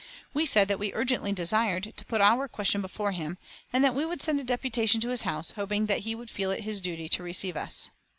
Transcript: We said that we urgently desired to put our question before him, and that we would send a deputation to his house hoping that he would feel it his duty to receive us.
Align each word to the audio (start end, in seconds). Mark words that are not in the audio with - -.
We 0.33 0.47
said 0.47 0.67
that 0.67 0.79
we 0.79 0.91
urgently 0.95 1.31
desired 1.31 1.93
to 1.95 2.05
put 2.05 2.21
our 2.21 2.47
question 2.47 2.81
before 2.81 3.11
him, 3.11 3.37
and 3.71 3.83
that 3.83 3.93
we 3.93 4.03
would 4.03 4.23
send 4.23 4.39
a 4.39 4.43
deputation 4.43 4.99
to 5.01 5.09
his 5.09 5.21
house 5.21 5.51
hoping 5.51 5.85
that 5.85 5.99
he 5.99 6.15
would 6.15 6.31
feel 6.31 6.49
it 6.49 6.61
his 6.63 6.81
duty 6.81 7.07
to 7.09 7.21
receive 7.21 7.55
us. 7.55 7.91